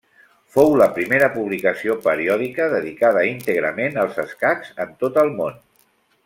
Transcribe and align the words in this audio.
Fou 0.53 0.69
la 0.81 0.85
primera 0.93 1.27
publicació 1.35 1.97
periòdica 2.07 2.67
dedicada 2.71 3.25
íntegrament 3.33 4.01
als 4.05 4.19
escacs 4.25 4.73
en 4.87 4.97
tot 5.05 5.21
el 5.27 5.33
món. 5.37 5.63